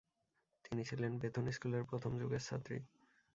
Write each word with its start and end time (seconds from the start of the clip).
তিনি 0.65 0.81
ছিলেন 0.85 1.11
বেথুন 1.17 1.45
স্কুলের 1.51 1.83
প্রথম 1.83 2.11
যুগের 2.19 2.41
ছাত্রী। 2.41 2.77